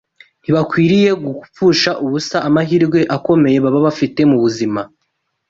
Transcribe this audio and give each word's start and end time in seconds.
Ntibakwiriye 0.41 1.09
gupfusha 1.23 1.91
ubusa 2.05 2.37
amahirwe 2.47 2.99
akomeye 3.15 3.57
baba 3.63 3.79
bafite 3.87 4.19
mu 4.29 4.37
buzima 4.43 4.81